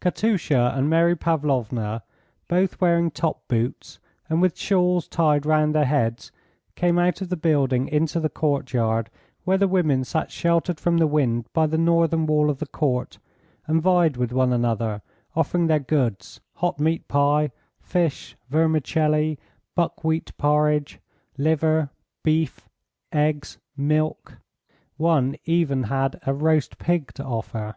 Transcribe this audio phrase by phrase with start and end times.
[0.00, 2.02] Katusha and Mary Pavlovna,
[2.48, 6.32] both wearing top boots and with shawls tied round their heads,
[6.74, 9.08] came out of the building into the courtyard
[9.44, 13.20] where the women sat sheltered from the wind by the northern wall of the court,
[13.68, 15.00] and vied with one another,
[15.36, 19.38] offering their goods, hot meat pie, fish, vermicelli,
[19.76, 20.98] buckwheat porridge,
[21.36, 21.88] liver,
[22.24, 22.68] beef,
[23.12, 24.38] eggs, milk.
[24.96, 27.76] One had even a roast pig to offer.